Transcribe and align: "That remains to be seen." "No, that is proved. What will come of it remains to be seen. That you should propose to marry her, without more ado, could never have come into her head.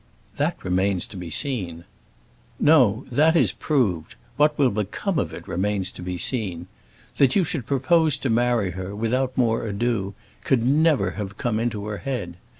"That 0.37 0.57
remains 0.65 1.05
to 1.05 1.15
be 1.15 1.29
seen." 1.29 1.85
"No, 2.59 3.05
that 3.11 3.35
is 3.35 3.51
proved. 3.51 4.15
What 4.35 4.57
will 4.57 4.71
come 4.85 5.19
of 5.19 5.31
it 5.31 5.47
remains 5.47 5.91
to 5.91 6.01
be 6.01 6.17
seen. 6.17 6.65
That 7.17 7.35
you 7.35 7.43
should 7.43 7.67
propose 7.67 8.17
to 8.17 8.31
marry 8.31 8.71
her, 8.71 8.95
without 8.95 9.37
more 9.37 9.63
ado, 9.63 10.15
could 10.43 10.65
never 10.65 11.11
have 11.17 11.37
come 11.37 11.59
into 11.59 11.85
her 11.85 11.97
head. 11.99 12.37